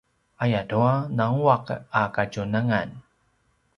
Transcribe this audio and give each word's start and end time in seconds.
ayatua 0.43 0.93
nanguaq 1.17 1.67
a 1.99 2.03
kadjunangan 2.15 2.89